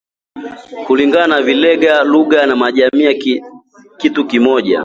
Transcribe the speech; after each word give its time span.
Kulingana 0.87 1.27
na 1.35 1.41
Velga, 1.41 2.03
lugha 2.03 2.45
na 2.45 2.71
jamii 2.71 3.13
ni 3.13 3.41
kitu 3.97 4.27
kimoja 4.27 4.79